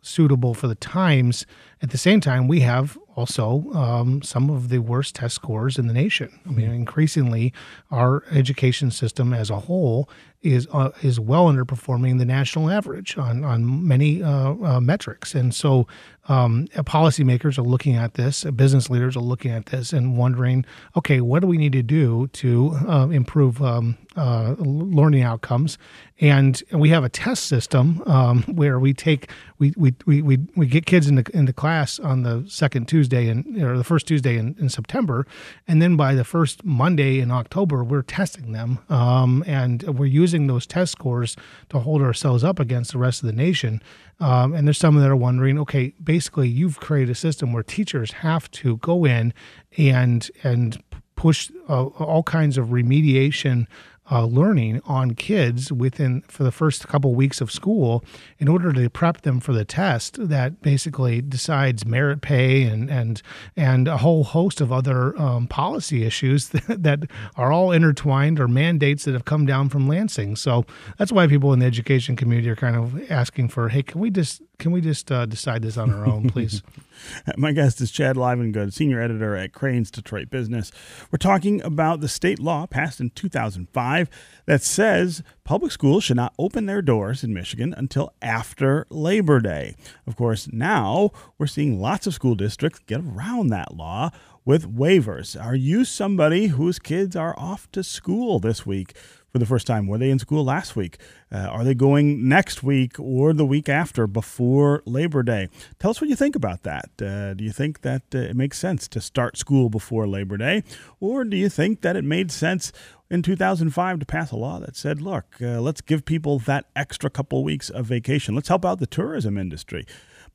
suitable 0.06 0.54
for 0.54 0.68
the 0.68 0.76
times. 0.76 1.46
At 1.82 1.90
the 1.90 1.98
same 1.98 2.20
time, 2.20 2.46
we 2.46 2.60
have 2.60 2.96
also 3.16 3.70
um, 3.72 4.22
some 4.22 4.50
of 4.50 4.68
the 4.68 4.78
worst 4.78 5.16
test 5.16 5.34
scores 5.34 5.78
in 5.78 5.88
the 5.88 5.92
nation. 5.92 6.38
I 6.46 6.50
mean, 6.50 6.70
increasingly, 6.70 7.52
our 7.90 8.24
education 8.30 8.90
system 8.90 9.34
as 9.34 9.50
a 9.50 9.60
whole 9.60 10.08
is 10.52 10.66
uh, 10.72 10.90
is 11.02 11.18
well 11.20 11.46
underperforming 11.46 12.18
the 12.18 12.24
national 12.24 12.70
average 12.70 13.16
on 13.18 13.44
on 13.44 13.86
many 13.86 14.22
uh, 14.22 14.54
uh, 14.54 14.80
metrics, 14.80 15.34
and 15.34 15.54
so 15.54 15.86
um, 16.28 16.66
policymakers 16.68 17.58
are 17.58 17.62
looking 17.62 17.94
at 17.94 18.14
this, 18.14 18.44
business 18.44 18.90
leaders 18.90 19.16
are 19.16 19.20
looking 19.20 19.52
at 19.52 19.66
this, 19.66 19.92
and 19.92 20.16
wondering, 20.16 20.64
okay, 20.96 21.20
what 21.20 21.40
do 21.40 21.46
we 21.46 21.56
need 21.56 21.72
to 21.72 21.82
do 21.82 22.26
to 22.28 22.72
uh, 22.88 23.08
improve 23.08 23.62
um, 23.62 23.96
uh, 24.16 24.54
learning 24.58 25.22
outcomes? 25.22 25.78
And, 26.18 26.62
we 26.72 26.88
have 26.90 27.04
a 27.04 27.08
test 27.08 27.44
system 27.44 28.02
um, 28.06 28.42
where 28.54 28.78
we 28.78 28.94
take 28.94 29.30
we, 29.58 29.72
we, 29.76 29.94
we, 30.04 30.22
we, 30.22 30.38
we 30.56 30.66
get 30.66 30.86
kids 30.86 31.08
into 31.08 31.24
into 31.36 31.52
class 31.52 31.98
on 31.98 32.22
the 32.22 32.44
second 32.48 32.86
Tuesday 32.86 33.28
and 33.28 33.62
or 33.62 33.76
the 33.76 33.84
first 33.84 34.06
Tuesday 34.06 34.36
in, 34.36 34.54
in 34.58 34.68
September, 34.68 35.26
and 35.66 35.80
then 35.80 35.96
by 35.96 36.14
the 36.14 36.24
first 36.24 36.64
Monday 36.64 37.20
in 37.20 37.30
October, 37.30 37.82
we're 37.84 38.02
testing 38.02 38.52
them, 38.52 38.78
um, 38.88 39.44
and 39.46 39.82
we're 39.98 40.06
using 40.06 40.35
those 40.46 40.66
test 40.66 40.92
scores 40.92 41.36
to 41.70 41.78
hold 41.78 42.02
ourselves 42.02 42.44
up 42.44 42.60
against 42.60 42.92
the 42.92 42.98
rest 42.98 43.22
of 43.22 43.26
the 43.26 43.32
nation. 43.32 43.82
Um, 44.20 44.54
and 44.54 44.66
there's 44.66 44.78
some 44.78 44.96
that 44.96 45.10
are 45.10 45.16
wondering, 45.16 45.58
okay, 45.60 45.94
basically 46.02 46.48
you've 46.48 46.80
created 46.80 47.10
a 47.10 47.14
system 47.14 47.52
where 47.52 47.62
teachers 47.62 48.12
have 48.12 48.50
to 48.52 48.76
go 48.78 49.04
in 49.06 49.32
and 49.78 50.30
and 50.42 50.82
push 51.16 51.50
uh, 51.68 51.84
all 51.86 52.22
kinds 52.22 52.58
of 52.58 52.68
remediation 52.68 53.66
uh, 54.10 54.24
learning 54.24 54.80
on 54.84 55.14
kids 55.14 55.72
within 55.72 56.22
for 56.28 56.44
the 56.44 56.52
first 56.52 56.86
couple 56.88 57.14
weeks 57.14 57.40
of 57.40 57.50
school 57.50 58.04
in 58.38 58.48
order 58.48 58.72
to 58.72 58.88
prep 58.88 59.22
them 59.22 59.40
for 59.40 59.52
the 59.52 59.64
test 59.64 60.28
that 60.28 60.62
basically 60.62 61.20
decides 61.20 61.84
merit 61.84 62.20
pay 62.20 62.62
and 62.62 62.90
and 62.90 63.22
and 63.56 63.88
a 63.88 63.98
whole 63.98 64.24
host 64.24 64.60
of 64.60 64.72
other 64.72 65.18
um, 65.20 65.46
policy 65.46 66.04
issues 66.04 66.48
that, 66.50 66.82
that 66.82 67.00
are 67.36 67.52
all 67.52 67.72
intertwined 67.72 68.38
or 68.38 68.48
mandates 68.48 69.04
that 69.04 69.12
have 69.12 69.24
come 69.24 69.46
down 69.46 69.68
from 69.68 69.88
Lansing. 69.88 70.36
So 70.36 70.64
that's 70.98 71.12
why 71.12 71.26
people 71.26 71.52
in 71.52 71.58
the 71.58 71.66
education 71.66 72.16
community 72.16 72.48
are 72.48 72.56
kind 72.56 72.76
of 72.76 73.10
asking 73.10 73.48
for, 73.48 73.68
hey, 73.68 73.82
can 73.82 74.00
we 74.00 74.10
just 74.10 74.42
can 74.58 74.72
we 74.72 74.80
just 74.80 75.12
uh, 75.12 75.26
decide 75.26 75.62
this 75.62 75.76
on 75.76 75.92
our 75.92 76.06
own, 76.06 76.30
please? 76.30 76.62
My 77.36 77.52
guest 77.52 77.80
is 77.80 77.90
Chad 77.90 78.16
Livengood, 78.16 78.72
senior 78.72 79.00
editor 79.00 79.36
at 79.36 79.52
Crain's 79.52 79.90
Detroit 79.90 80.30
Business. 80.30 80.72
We're 81.10 81.18
talking 81.18 81.62
about 81.62 82.00
the 82.00 82.08
state 82.08 82.38
law 82.38 82.66
passed 82.66 83.00
in 83.00 83.10
2005 83.10 84.08
that 84.46 84.62
says 84.62 85.22
public 85.44 85.72
schools 85.72 86.04
should 86.04 86.16
not 86.16 86.34
open 86.38 86.66
their 86.66 86.82
doors 86.82 87.22
in 87.22 87.34
Michigan 87.34 87.74
until 87.76 88.12
after 88.22 88.86
Labor 88.88 89.40
Day. 89.40 89.76
Of 90.06 90.16
course, 90.16 90.48
now 90.50 91.10
we're 91.38 91.46
seeing 91.46 91.80
lots 91.80 92.06
of 92.06 92.14
school 92.14 92.34
districts 92.34 92.80
get 92.86 93.00
around 93.00 93.48
that 93.48 93.76
law 93.76 94.10
with 94.46 94.74
waivers. 94.74 95.38
Are 95.38 95.56
you 95.56 95.84
somebody 95.84 96.46
whose 96.46 96.78
kids 96.78 97.14
are 97.14 97.38
off 97.38 97.70
to 97.72 97.84
school 97.84 98.38
this 98.38 98.64
week? 98.64 98.94
for 99.36 99.40
the 99.40 99.44
first 99.46 99.66
time? 99.66 99.86
Were 99.86 99.98
they 99.98 100.08
in 100.08 100.18
school 100.18 100.44
last 100.44 100.76
week? 100.76 100.96
Uh, 101.30 101.36
are 101.36 101.62
they 101.62 101.74
going 101.74 102.26
next 102.26 102.62
week 102.62 102.98
or 102.98 103.34
the 103.34 103.44
week 103.44 103.68
after 103.68 104.06
before 104.06 104.82
Labor 104.86 105.22
Day? 105.22 105.50
Tell 105.78 105.90
us 105.90 106.00
what 106.00 106.08
you 106.08 106.16
think 106.16 106.36
about 106.36 106.62
that. 106.62 106.88
Uh, 106.98 107.34
do 107.34 107.44
you 107.44 107.52
think 107.52 107.82
that 107.82 108.02
uh, 108.14 108.18
it 108.18 108.34
makes 108.34 108.58
sense 108.58 108.88
to 108.88 108.98
start 108.98 109.36
school 109.36 109.68
before 109.68 110.08
Labor 110.08 110.38
Day? 110.38 110.62
Or 111.00 111.22
do 111.22 111.36
you 111.36 111.50
think 111.50 111.82
that 111.82 111.96
it 111.96 112.04
made 112.04 112.30
sense 112.32 112.72
in 113.10 113.20
2005 113.20 113.98
to 113.98 114.06
pass 114.06 114.30
a 114.30 114.36
law 114.36 114.58
that 114.58 114.74
said, 114.74 115.02
look, 115.02 115.26
uh, 115.42 115.60
let's 115.60 115.82
give 115.82 116.06
people 116.06 116.38
that 116.40 116.64
extra 116.74 117.10
couple 117.10 117.44
weeks 117.44 117.68
of 117.68 117.84
vacation? 117.84 118.34
Let's 118.34 118.48
help 118.48 118.64
out 118.64 118.78
the 118.78 118.86
tourism 118.86 119.36
industry. 119.36 119.84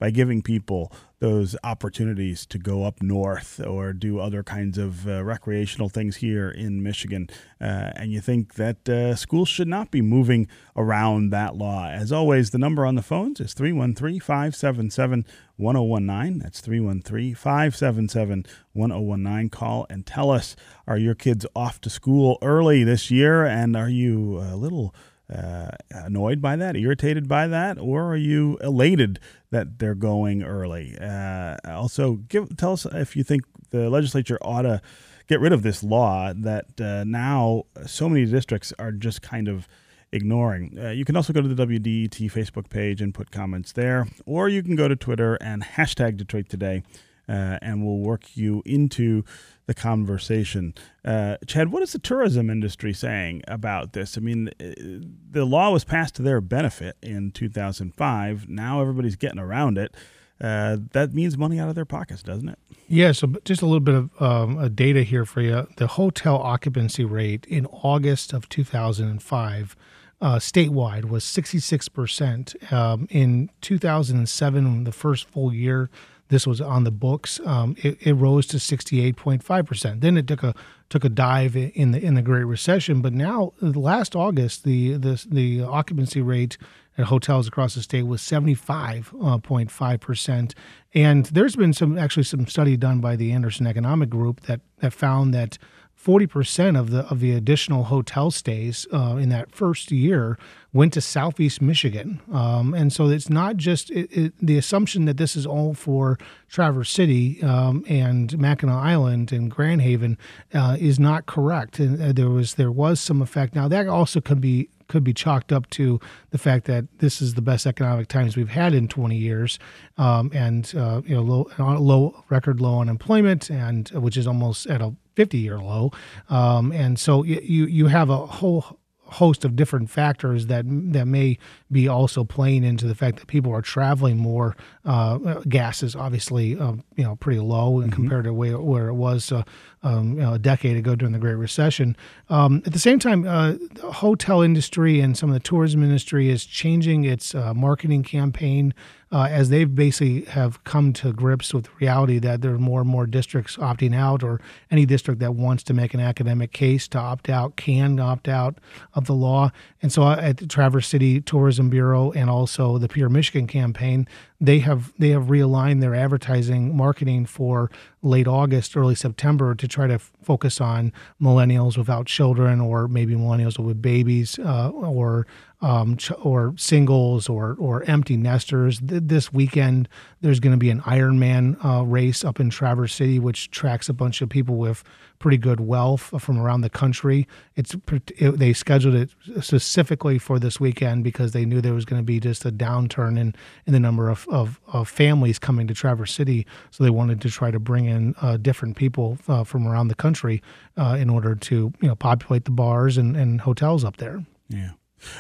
By 0.02 0.10
giving 0.10 0.42
people 0.42 0.92
those 1.20 1.56
opportunities 1.64 2.48
to 2.48 2.58
go 2.58 2.86
up 2.86 3.04
north 3.04 3.64
or 3.64 3.94
do 3.94 4.20
other 4.20 4.42
kinds 4.42 4.80
of 4.80 5.08
uh, 5.08 5.24
recreational 5.24 5.90
things 5.90 6.16
here 6.16 6.50
in 6.50 6.82
Michigan. 6.82 7.30
Uh, 7.62 7.92
and 7.96 8.12
you 8.12 8.20
think 8.20 8.56
that 8.56 8.90
uh, 8.90 9.14
schools 9.14 9.48
should 9.48 9.68
not 9.68 9.92
be 9.92 10.02
moving 10.02 10.48
around 10.76 11.30
that 11.30 11.56
law. 11.56 11.88
As 11.88 12.12
always, 12.12 12.50
the 12.50 12.58
number 12.58 12.84
on 12.84 12.96
the 12.96 13.04
phones 13.04 13.40
is 13.40 13.54
313 13.54 14.20
577 14.20 15.24
1019. 15.58 16.40
That's 16.40 16.62
313 16.62 17.36
577 17.36 18.46
1019. 18.74 19.50
Call 19.52 19.86
and 19.88 20.04
tell 20.04 20.32
us 20.32 20.56
are 20.88 20.98
your 20.98 21.14
kids 21.14 21.46
off 21.56 21.80
to 21.82 21.92
school 21.92 22.40
early 22.42 22.84
this 22.84 23.12
year? 23.12 23.46
And 23.46 23.78
are 23.78 23.90
you 23.90 24.40
a 24.40 24.56
little 24.56 24.96
uh, 25.32 25.72
annoyed 25.92 26.42
by 26.42 26.56
that, 26.56 26.76
irritated 26.76 27.28
by 27.28 27.48
that, 27.48 27.78
or 27.78 28.12
are 28.12 28.18
you 28.18 28.58
elated 28.62 29.20
that 29.52 29.80
they're 29.80 29.96
going 29.96 30.44
early? 30.44 30.98
Uh, 31.00 31.58
also, 31.66 32.16
give 32.16 32.56
tell 32.58 32.74
us 32.74 32.86
if 32.86 33.16
you 33.16 33.24
think 33.24 33.44
the 33.70 33.90
legislature 33.90 34.38
ought 34.42 34.64
to 34.64 34.82
get 35.28 35.40
rid 35.40 35.54
of 35.54 35.64
this 35.64 35.84
law 35.84 36.34
that 36.34 36.80
uh, 36.82 37.04
now 37.06 37.64
so 37.86 38.10
many 38.10 38.26
districts 38.26 38.74
are 38.78 38.92
just 38.92 39.22
kind 39.22 39.48
of 39.48 39.68
ignoring. 40.12 40.78
Uh, 40.78 40.90
you 40.90 41.06
can 41.06 41.16
also 41.16 41.32
go 41.32 41.42
to 41.42 41.48
the 41.48 41.66
WDET 41.66 42.30
Facebook 42.32 42.70
page 42.70 43.02
and 43.02 43.14
put 43.14 43.32
comments 43.32 43.72
there, 43.72 44.08
or 44.26 44.50
you 44.50 44.62
can 44.62 44.76
go 44.76 44.88
to 44.88 44.96
Twitter 44.96 45.36
and 45.36 45.64
hashtag 45.64 46.18
Detroit 46.18 46.50
Today, 46.50 46.84
uh, 47.28 47.58
and 47.62 47.86
we'll 47.86 48.00
work 48.00 48.36
you 48.36 48.62
into 48.66 49.24
the 49.66 49.74
conversation. 49.74 50.74
Uh, 51.06 51.38
Chad, 51.48 51.72
what 51.72 51.84
is 51.84 51.94
the 51.94 52.00
tourism 52.00 52.50
industry 52.50 52.94
saying 52.94 53.42
about 53.48 53.94
this? 53.94 54.18
I 54.18 54.22
mean, 54.22 54.50
uh, 54.60 55.06
the 55.32 55.46
law 55.46 55.72
was 55.72 55.84
passed 55.84 56.16
to 56.16 56.22
their 56.22 56.42
benefit 56.42 56.98
in 57.02 57.32
2005. 57.32 58.50
Now 58.50 58.82
everybody's 58.82 59.16
getting 59.16 59.40
around 59.40 59.78
it. 59.78 59.96
Uh, 60.42 60.78
that 60.94 61.14
means 61.14 61.38
money 61.38 61.60
out 61.60 61.70
of 61.70 61.76
their 61.76 61.86
pockets, 61.86 62.24
doesn't 62.24 62.50
it? 62.50 62.58
Yeah. 62.88 63.12
So, 63.12 63.28
just 63.46 63.62
a 63.62 63.66
little 63.66 63.80
bit 63.80 63.94
of 63.94 64.22
um, 64.22 64.74
data 64.74 65.04
here 65.04 65.24
for 65.24 65.42
you. 65.42 65.68
The 65.78 65.86
hotel 65.86 66.38
occupancy 66.38 67.06
rate 67.06 67.46
in 67.48 67.68
August 67.68 68.34
of 68.34 68.50
2005 68.50 69.76
uh, 70.20 70.36
statewide 70.36 71.06
was 71.06 71.24
66%. 71.24 72.72
Um, 72.74 73.08
in 73.10 73.50
2007, 73.62 74.84
the 74.84 74.92
first 74.92 75.30
full 75.30 75.54
year 75.54 75.90
this 76.32 76.48
was 76.48 76.60
on 76.62 76.86
the 76.86 76.92
books, 76.92 77.42
um, 77.46 77.76
it, 77.84 77.98
it, 78.00 78.14
rose 78.14 78.48
to 78.48 78.58
68.5%. 78.58 80.00
Then 80.00 80.16
it 80.16 80.28
took 80.28 80.44
a 80.44 80.56
took 80.90 81.04
a 81.04 81.10
dive 81.10 81.58
in 81.58 81.92
the 81.92 82.02
in 82.04 82.16
the 82.16 82.22
Great 82.22 82.46
Recession, 82.46 83.02
but 83.02 83.12
now 83.14 83.52
last 83.60 84.16
August 84.16 84.64
the 84.64 84.94
the, 84.94 85.22
the 85.30 85.62
occupancy 85.62 86.22
rate 86.22 86.58
at 86.98 87.04
hotels 87.06 87.50
across 87.50 87.76
the 87.76 87.82
state 87.82 88.04
was 88.04 88.22
75.5%. 88.22 90.54
And 90.94 91.26
there's 91.28 91.56
been 91.56 91.72
some 91.74 91.98
actually 91.98 92.24
some 92.24 92.46
study 92.48 92.76
done 92.78 93.00
by 93.02 93.18
the 93.18 93.34
Anderson 93.34 93.68
Economic 93.68 94.10
Group 94.10 94.40
that 94.42 94.62
that 94.80 94.94
found 94.94 95.34
that 95.34 95.58
40% 96.00 96.80
of 96.80 96.90
the 96.90 97.02
of 97.12 97.20
the 97.20 97.32
additional 97.32 97.86
hotel 97.86 98.32
stays 98.32 98.88
uh, 98.92 99.18
in 99.18 99.30
that 99.30 99.52
first 99.52 99.92
year 99.92 100.38
went 100.74 100.94
to 100.94 101.02
Southeast 101.02 101.62
Michigan, 101.62 102.20
um, 102.34 102.74
and 102.74 102.92
so 102.92 103.08
it's 103.08 103.30
not 103.30 103.58
just 103.58 103.92
it, 103.92 104.12
it, 104.12 104.34
the 104.42 104.58
assumption 104.58 105.06
that 105.06 105.18
this 105.18 105.36
is 105.36 105.46
all 105.46 105.76
for 105.76 106.18
Traverse 106.50 106.90
City 106.90 107.42
um, 107.44 107.86
and 107.88 108.38
Mackinac 108.40 108.84
Island 108.84 109.32
and 109.32 109.52
Grand 109.52 109.84
Haven 109.84 110.18
uh, 110.54 110.78
is 110.80 111.00
not 111.00 111.28
correct. 111.28 111.78
And 111.78 112.02
uh, 112.02 112.12
there 112.14 112.30
was 112.30 112.56
there 112.56 112.72
was 112.72 113.00
some 113.00 113.22
effect. 113.22 113.54
Now 113.54 113.68
that 113.68 113.88
also 113.88 114.22
can 114.22 114.40
be 114.40 114.70
could 114.92 115.04
be 115.06 115.14
chalked 115.14 115.54
up 115.54 115.70
to 115.70 116.00
the 116.32 116.38
fact 116.38 116.66
that 116.66 116.86
this 117.00 117.22
is 117.22 117.36
the 117.36 117.42
best 117.42 117.66
economic 117.66 118.10
times 118.10 118.36
we've 118.36 118.50
had 118.50 118.74
in 118.74 118.90
20 118.90 119.16
years, 119.16 119.58
um, 119.98 120.30
and 120.34 120.74
uh, 120.76 121.02
you 121.06 121.16
know 121.16 121.22
low, 121.22 121.78
low 121.80 122.24
record 122.30 122.60
low 122.60 122.82
unemployment, 122.82 123.50
and 123.50 123.88
which 123.90 124.18
is 124.18 124.28
almost 124.28 124.68
at 124.68 124.82
a 124.82 124.94
50 125.16 125.38
year 125.38 125.60
low. 125.60 125.92
Um, 126.30 126.74
and 126.74 127.00
so 127.00 127.24
you, 127.24 127.66
you 127.66 127.88
have 127.88 128.10
a 128.10 128.26
whole 128.26 128.78
host 129.12 129.44
of 129.44 129.58
different 129.58 129.90
factors 129.90 130.48
that 130.48 130.64
that 130.94 131.06
may 131.06 131.38
be 131.70 131.88
also 131.88 132.24
playing 132.24 132.64
into 132.64 132.88
the 132.88 132.96
fact 132.96 133.18
that 133.18 133.28
people 133.28 133.54
are 133.54 133.62
traveling 133.62 134.18
more. 134.18 134.56
Uh, 134.86 135.18
gas 135.50 135.84
is 135.84 135.96
obviously 135.96 136.58
um, 136.58 136.84
you 136.96 137.04
know 137.04 137.16
pretty 137.18 137.40
low 137.40 137.74
mm-hmm. 137.74 137.90
compared 137.90 138.26
to 138.26 138.34
where, 138.34 138.60
where 138.60 138.88
it 138.88 138.94
was 138.94 139.32
uh, 139.32 139.44
um, 139.84 140.14
you 140.14 140.22
know, 140.22 140.34
a 140.34 140.40
decade 140.40 140.78
ago 140.78 140.96
during 140.96 141.14
the 141.14 141.20
Great 141.20 141.36
Recession. 141.36 141.96
Um, 142.30 142.62
at 142.66 142.74
the 142.74 142.80
same 142.80 143.00
time, 143.00 143.28
uh, 143.28 143.54
the 143.74 143.92
hotel 143.92 144.42
industry 144.42 145.00
and 145.00 145.18
some 145.18 145.30
of 145.30 145.34
the 145.34 145.40
tourism 145.40 145.84
industry 145.84 146.30
is 146.30 146.46
changing 146.46 147.04
its 147.06 147.34
uh, 147.34 147.54
marketing 147.54 148.04
campaign 148.04 148.74
uh, 149.12 149.28
as 149.30 149.50
they 149.50 149.66
basically 149.66 150.22
have 150.26 150.64
come 150.64 150.94
to 150.94 151.12
grips 151.12 151.54
with 151.54 151.66
the 151.66 151.72
reality 151.80 152.18
that 152.20 152.42
there 152.42 152.54
are 152.54 152.60
more 152.60 152.82
and 152.82 152.90
more 152.90 153.06
districts 153.06 153.58
opting 153.58 153.94
out, 153.94 154.24
or 154.24 154.40
any 154.70 154.86
district 154.86 155.20
that 155.20 155.36
wants 155.36 155.64
to 155.64 155.74
make 155.74 155.94
an 155.94 156.00
academic 156.00 156.54
case 156.54 156.88
to 156.88 156.98
opt 156.98 157.30
out 157.30 157.58
can 157.58 158.00
opt 158.00 158.30
out 158.30 158.58
of 158.94 159.08
the 159.08 159.14
law. 159.14 159.52
And 159.82 159.92
so, 159.92 160.04
uh, 160.04 160.16
at 160.16 160.38
the 160.38 160.48
Traverse 160.48 160.88
City 160.88 161.20
Tourism 161.20 161.70
Bureau 161.70 162.12
and 162.12 162.30
also 162.30 162.78
the 162.78 162.88
Pure 162.88 163.10
Michigan 163.10 163.48
campaign, 163.48 164.08
they 164.42 164.60
have 164.60 164.92
they 164.98 165.10
have 165.10 165.26
realigned 165.26 165.82
their 165.82 165.94
advertising 165.94 166.76
marketing 166.76 167.28
for 167.28 167.70
late 168.02 168.28
August, 168.28 168.76
early 168.76 168.96
September 168.96 169.54
to 169.54 169.68
try 169.68 169.86
to 169.86 169.94
f- 169.94 170.12
focus 170.24 170.60
on 170.60 170.92
millennials 171.22 171.78
without 171.78 172.08
children, 172.08 172.60
or 172.60 172.88
maybe 172.88 173.14
millennials 173.14 173.60
with 173.64 173.82
babies, 173.82 174.40
uh, 174.40 174.70
or 174.70 175.28
um, 175.62 175.98
or 176.22 176.54
singles, 176.58 177.30
or 177.30 177.56
or 177.60 177.84
empty 177.84 178.18
nesters. 178.18 178.80
Th- 178.80 179.02
this 179.04 179.32
weekend, 179.32 179.88
there's 180.22 180.40
going 180.40 180.54
to 180.54 180.58
be 180.58 180.70
an 180.70 180.82
Ironman 180.82 181.64
uh, 181.64 181.84
race 181.84 182.24
up 182.24 182.40
in 182.40 182.50
Traverse 182.50 182.94
City, 182.94 183.20
which 183.20 183.52
tracks 183.52 183.90
a 183.90 183.94
bunch 183.94 184.22
of 184.22 184.30
people 184.30 184.56
with 184.56 184.84
pretty 185.22 185.38
good 185.38 185.60
wealth 185.60 186.14
from 186.20 186.40
around 186.40 186.62
the 186.62 186.70
country. 186.70 187.28
It's 187.56 187.76
it, 188.18 188.40
they 188.40 188.54
scheduled 188.54 188.96
it 188.96 189.12
specifically 189.40 190.18
for 190.18 190.40
this 190.40 190.60
weekend 190.60 191.04
because 191.04 191.32
they 191.32 191.46
knew 191.46 191.62
there 191.62 191.76
was 191.76 191.86
going 191.86 192.02
to 192.02 192.06
be 192.06 192.20
just 192.20 192.44
a 192.44 192.52
downturn 192.52 193.20
in 193.20 193.36
in 193.66 193.74
the 193.74 193.80
number 193.80 194.10
of, 194.10 194.28
of, 194.30 194.60
of 194.68 194.90
families 194.90 195.40
coming 195.40 195.68
to 195.68 195.74
Traverse 195.74 196.14
City. 196.14 196.46
So 196.72 196.84
they 196.84 196.90
wanted 196.90 197.22
to 197.22 197.30
try 197.30 197.52
to 197.52 197.60
bring 197.60 197.86
in 197.86 198.16
uh, 198.22 198.38
different 198.38 198.76
people 198.76 199.20
uh, 199.28 199.44
from 199.44 199.68
around 199.68 199.90
the 199.90 199.96
country 199.96 200.42
uh, 200.76 200.98
in 201.00 201.10
order 201.10 201.36
to 201.36 201.72
you 201.80 201.88
know 201.88 201.96
populate 201.96 202.46
the 202.46 202.52
bars 202.52 202.98
and, 202.98 203.16
and 203.16 203.42
hotels 203.42 203.86
up 203.86 203.98
there. 203.98 204.26
Yeah. 204.50 204.72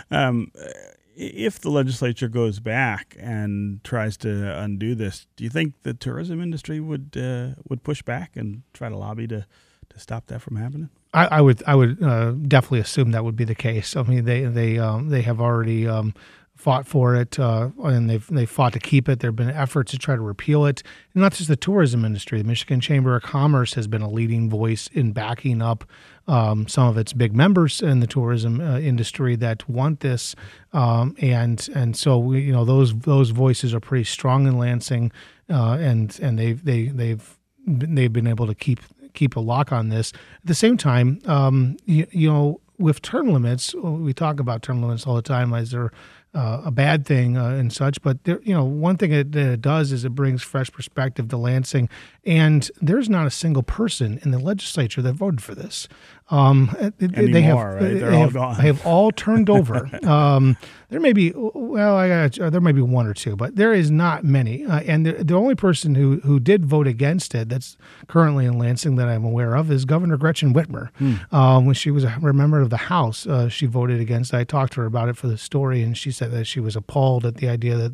Um, 0.09 0.51
if 1.15 1.59
the 1.59 1.69
legislature 1.69 2.27
goes 2.27 2.59
back 2.59 3.15
and 3.19 3.83
tries 3.83 4.17
to 4.17 4.57
undo 4.59 4.95
this, 4.95 5.27
do 5.35 5.43
you 5.43 5.49
think 5.49 5.73
the 5.83 5.93
tourism 5.93 6.41
industry 6.41 6.79
would 6.79 7.15
uh, 7.17 7.61
would 7.69 7.83
push 7.83 8.01
back 8.01 8.35
and 8.35 8.63
try 8.73 8.89
to 8.89 8.97
lobby 8.97 9.27
to 9.27 9.45
to 9.89 9.99
stop 9.99 10.27
that 10.27 10.41
from 10.41 10.55
happening? 10.55 10.89
I, 11.13 11.27
I 11.27 11.41
would 11.41 11.61
I 11.67 11.75
would 11.75 12.01
uh, 12.01 12.31
definitely 12.31 12.79
assume 12.79 13.11
that 13.11 13.23
would 13.23 13.35
be 13.35 13.43
the 13.43 13.55
case. 13.55 13.95
I 13.95 14.03
mean, 14.03 14.25
they 14.25 14.45
they 14.45 14.79
um, 14.79 15.09
they 15.09 15.21
have 15.23 15.41
already 15.41 15.87
um, 15.87 16.13
fought 16.61 16.85
for 16.85 17.15
it, 17.15 17.39
uh, 17.39 17.69
and 17.83 18.07
they've 18.07 18.25
they 18.27 18.45
fought 18.45 18.73
to 18.73 18.79
keep 18.79 19.09
it. 19.09 19.19
There 19.19 19.29
have 19.29 19.35
been 19.35 19.49
efforts 19.49 19.91
to 19.91 19.97
try 19.97 20.15
to 20.15 20.21
repeal 20.21 20.65
it, 20.65 20.83
and 21.13 21.21
not 21.21 21.33
just 21.33 21.47
the 21.47 21.55
tourism 21.55 22.05
industry. 22.05 22.39
The 22.39 22.47
Michigan 22.47 22.79
Chamber 22.79 23.15
of 23.15 23.23
Commerce 23.23 23.73
has 23.73 23.87
been 23.87 24.03
a 24.03 24.09
leading 24.09 24.49
voice 24.49 24.87
in 24.93 25.11
backing 25.11 25.61
up 25.61 25.83
um, 26.27 26.67
some 26.67 26.87
of 26.87 26.97
its 26.97 27.13
big 27.13 27.35
members 27.35 27.81
in 27.81 27.99
the 27.99 28.07
tourism 28.07 28.61
uh, 28.61 28.77
industry 28.77 29.35
that 29.37 29.67
want 29.67 30.01
this, 30.01 30.35
um, 30.71 31.15
and 31.19 31.67
and 31.73 31.97
so 31.97 32.19
we, 32.19 32.41
you 32.41 32.51
know 32.51 32.63
those 32.63 32.97
those 32.99 33.31
voices 33.31 33.73
are 33.73 33.79
pretty 33.79 34.05
strong 34.05 34.45
in 34.45 34.57
Lansing, 34.57 35.11
uh, 35.49 35.77
and 35.79 36.19
and 36.21 36.37
they've 36.37 36.63
they 36.63 36.89
they've 36.89 37.37
they've 37.65 38.13
been 38.13 38.27
able 38.27 38.45
to 38.45 38.55
keep 38.55 38.81
keep 39.13 39.35
a 39.35 39.39
lock 39.39 39.71
on 39.71 39.89
this. 39.89 40.13
At 40.13 40.45
the 40.45 40.55
same 40.55 40.77
time, 40.77 41.19
um, 41.25 41.77
you, 41.85 42.07
you, 42.11 42.29
know, 42.31 42.61
with 42.77 43.01
term 43.01 43.31
limits, 43.31 43.75
we 43.75 44.13
talk 44.13 44.39
about 44.39 44.61
term 44.61 44.81
limits 44.81 45.05
all 45.05 45.15
the 45.15 45.21
time 45.21 45.53
as 45.53 45.71
they're 45.71 45.91
uh, 46.33 46.61
a 46.65 46.71
bad 46.71 47.05
thing 47.05 47.37
uh, 47.37 47.49
and 47.49 47.73
such. 47.73 48.01
But 48.01 48.23
there, 48.23 48.41
you 48.43 48.53
know, 48.53 48.63
one 48.63 48.97
thing 48.97 49.11
it, 49.11 49.35
it, 49.35 49.61
does 49.61 49.91
is 49.91 50.05
it 50.05 50.15
brings 50.15 50.41
fresh 50.41 50.71
perspective 50.71 51.27
to 51.29 51.37
Lansing, 51.37 51.89
and 52.25 52.69
there's 52.81 53.09
not 53.09 53.27
a 53.27 53.31
single 53.31 53.63
person 53.63 54.19
in 54.23 54.31
the 54.31 54.39
legislature 54.39 55.01
that 55.01 55.13
voted 55.13 55.41
for 55.41 55.55
this. 55.55 55.87
Um, 56.29 56.73
Anymore, 57.01 57.31
they 57.31 57.41
have, 57.41 57.57
right? 57.57 57.79
They're 57.79 58.11
they 58.11 58.15
all 58.15 58.21
have, 58.23 58.33
gone. 58.33 58.57
They 58.57 58.67
have 58.67 58.85
all 58.85 59.11
turned 59.25 59.49
over. 59.49 59.89
um, 60.07 60.55
there 60.87 61.01
may 61.01 61.11
be, 61.11 61.33
well, 61.35 61.95
I 61.95 62.27
got 62.27 62.51
there 62.51 62.61
may 62.61 62.71
be 62.71 62.81
one 62.81 63.05
or 63.07 63.13
two, 63.13 63.35
but 63.35 63.55
there 63.57 63.73
is 63.73 63.91
not 63.91 64.23
many. 64.23 64.65
Uh, 64.65 64.79
and 64.81 65.05
the, 65.05 65.23
the, 65.23 65.33
only 65.33 65.55
person 65.55 65.95
who 65.95 66.19
who 66.21 66.39
did 66.39 66.65
vote 66.65 66.87
against 66.87 67.35
it, 67.35 67.49
that's 67.49 67.77
currently 68.07 68.45
in 68.45 68.57
Lansing 68.57 68.95
that 68.95 69.07
I'm 69.07 69.25
aware 69.25 69.55
of, 69.55 69.71
is 69.71 69.83
Governor 69.83 70.17
Gretchen 70.17 70.53
Whitmer. 70.53 70.89
Hmm. 70.97 71.15
Um, 71.35 71.65
when 71.65 71.75
she 71.75 71.91
was 71.91 72.03
a 72.05 72.19
member 72.19 72.61
of 72.61 72.69
the 72.69 72.77
House, 72.77 73.27
uh, 73.27 73.49
she 73.49 73.65
voted 73.65 73.99
against. 73.99 74.33
It. 74.33 74.37
I 74.37 74.43
talked 74.45 74.73
to 74.73 74.81
her 74.81 74.85
about 74.85 75.09
it 75.09 75.17
for 75.17 75.27
the 75.27 75.37
story, 75.37 75.81
and 75.81 75.97
she 75.97 76.11
said 76.21 76.31
that, 76.31 76.37
that 76.37 76.45
she 76.45 76.59
was 76.59 76.75
appalled 76.75 77.25
at 77.25 77.35
the 77.35 77.49
idea 77.49 77.75
that 77.75 77.93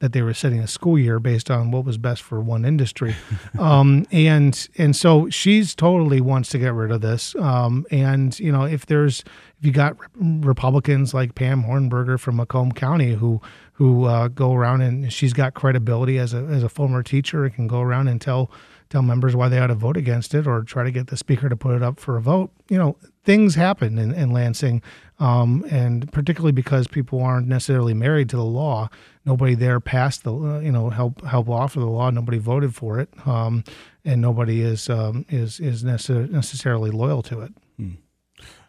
that 0.00 0.12
they 0.12 0.22
were 0.22 0.34
setting 0.34 0.60
a 0.60 0.68
school 0.68 0.96
year 0.96 1.18
based 1.18 1.50
on 1.50 1.72
what 1.72 1.84
was 1.84 1.98
best 1.98 2.22
for 2.22 2.40
one 2.40 2.64
industry, 2.64 3.16
um, 3.58 4.06
and 4.12 4.68
and 4.76 4.94
so 4.94 5.28
she's 5.28 5.74
totally 5.74 6.20
wants 6.20 6.50
to 6.50 6.58
get 6.58 6.72
rid 6.72 6.92
of 6.92 7.00
this. 7.00 7.34
Um, 7.36 7.84
and 7.90 8.38
you 8.38 8.52
know, 8.52 8.64
if 8.64 8.86
there's 8.86 9.20
if 9.58 9.66
you 9.66 9.72
got 9.72 9.96
Republicans 10.14 11.14
like 11.14 11.34
Pam 11.34 11.64
Hornberger 11.64 12.18
from 12.18 12.36
Macomb 12.36 12.72
County 12.72 13.14
who 13.14 13.40
who 13.72 14.04
uh, 14.04 14.28
go 14.28 14.54
around 14.54 14.82
and 14.82 15.12
she's 15.12 15.32
got 15.32 15.54
credibility 15.54 16.18
as 16.18 16.34
a 16.34 16.38
as 16.44 16.62
a 16.62 16.68
former 16.68 17.02
teacher 17.02 17.44
and 17.44 17.54
can 17.54 17.66
go 17.66 17.80
around 17.80 18.08
and 18.08 18.20
tell 18.20 18.50
tell 18.90 19.02
members 19.02 19.36
why 19.36 19.48
they 19.48 19.58
ought 19.58 19.68
to 19.68 19.74
vote 19.74 19.96
against 19.96 20.34
it 20.34 20.46
or 20.46 20.62
try 20.62 20.84
to 20.84 20.90
get 20.90 21.08
the 21.08 21.16
speaker 21.16 21.48
to 21.48 21.56
put 21.56 21.74
it 21.74 21.82
up 21.82 22.00
for 22.00 22.16
a 22.16 22.22
vote. 22.22 22.50
You 22.68 22.78
know, 22.78 22.96
things 23.24 23.54
happen 23.54 23.98
in, 23.98 24.12
in 24.12 24.30
Lansing, 24.30 24.82
um, 25.18 25.64
and 25.70 26.10
particularly 26.12 26.52
because 26.52 26.86
people 26.86 27.22
aren't 27.22 27.48
necessarily 27.48 27.94
married 27.94 28.28
to 28.30 28.36
the 28.36 28.44
law. 28.44 28.88
Nobody 29.24 29.54
there 29.54 29.80
passed 29.80 30.24
the, 30.24 30.32
uh, 30.32 30.60
you 30.60 30.72
know, 30.72 30.90
help 30.90 31.24
help 31.24 31.48
offer 31.48 31.80
the 31.80 31.86
law. 31.86 32.10
Nobody 32.10 32.38
voted 32.38 32.74
for 32.74 32.98
it, 32.98 33.10
um, 33.26 33.64
and 34.04 34.20
nobody 34.22 34.62
is 34.62 34.88
um, 34.88 35.26
is 35.28 35.60
is 35.60 35.84
necess- 35.84 36.30
necessarily 36.30 36.90
loyal 36.90 37.22
to 37.22 37.40
it. 37.42 37.52
Hmm. 37.76 37.90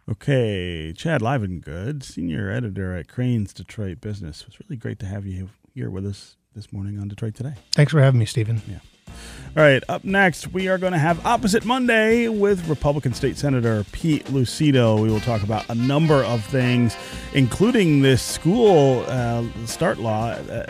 Okay, 0.10 0.92
Chad 0.92 1.22
Livengood, 1.22 2.02
senior 2.04 2.50
editor 2.50 2.98
at 2.98 3.08
Crain's 3.08 3.54
Detroit 3.54 4.02
Business. 4.02 4.44
It's 4.48 4.60
really 4.60 4.76
great 4.76 4.98
to 5.00 5.06
have 5.06 5.28
you 5.28 5.50
here 5.76 5.90
with 5.92 6.06
us 6.06 6.36
this 6.56 6.74
morning 6.74 7.00
on 7.00 7.08
Detroit 7.08 7.36
Today. 7.36 7.54
Thanks 7.74 7.92
for 7.92 8.02
having 8.02 8.20
me, 8.20 8.26
Stephen. 8.26 8.62
Yeah. 8.68 8.80
All 9.58 9.64
right, 9.64 9.84
up 9.90 10.04
next, 10.04 10.54
we 10.54 10.68
are 10.68 10.78
going 10.78 10.94
to 10.94 11.00
have 11.00 11.26
Opposite 11.26 11.66
Monday 11.66 12.28
with 12.28 12.68
Republican 12.68 13.14
State 13.14 13.36
Senator 13.36 13.84
Pete 13.92 14.26
Lucido. 14.26 15.02
We 15.02 15.10
will 15.10 15.20
talk 15.20 15.42
about 15.42 15.68
a 15.70 15.76
number 15.76 16.24
of 16.24 16.46
things, 16.46 16.96
including 17.34 18.02
this 18.02 18.22
school 18.22 19.04
uh, 19.08 19.44
start 19.66 19.98
law 19.98 20.36
that 20.36 20.70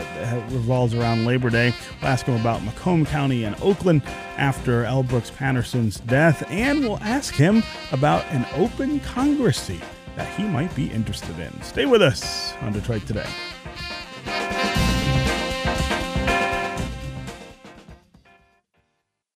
revolves 0.51 0.93
around 0.93 1.25
Labor 1.25 1.50
Day. 1.50 1.74
We'll 2.01 2.10
ask 2.10 2.25
him 2.25 2.39
about 2.39 2.63
Macomb 2.63 3.05
County 3.05 3.43
and 3.43 3.55
Oakland 3.62 4.01
after 4.38 4.86
L. 4.86 5.03
Brooks 5.03 5.29
Patterson's 5.29 6.00
death, 6.00 6.50
and 6.50 6.79
we'll 6.79 7.00
ask 7.01 7.36
him 7.36 7.62
about 7.91 8.25
an 8.31 8.46
open 8.55 9.01
Congress 9.01 9.60
seat 9.60 9.84
that 10.15 10.34
he 10.36 10.43
might 10.43 10.74
be 10.74 10.89
interested 10.89 11.38
in. 11.38 11.62
Stay 11.63 11.86
with 11.86 12.01
us 12.01 12.53
on 12.62 12.72
Detroit 12.72 13.05
Today. 13.05 13.27